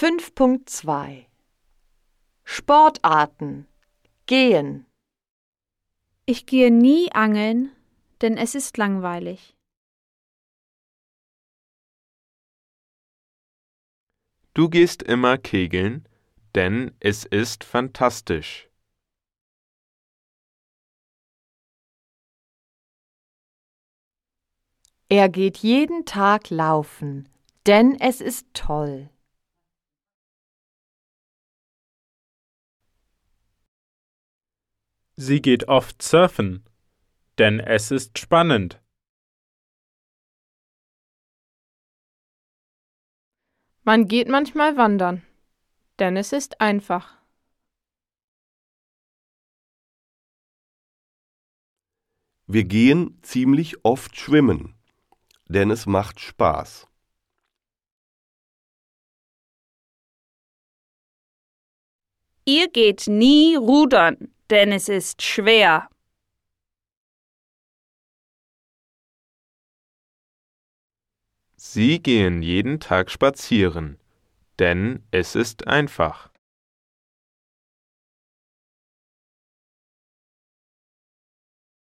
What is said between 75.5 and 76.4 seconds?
einfach.